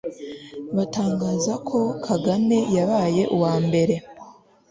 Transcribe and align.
batangaza 0.75 1.53
ko 1.67 1.79
kagame 2.05 2.57
yabaye 2.75 3.23
uwa 3.35 3.53
mbere 3.65 3.95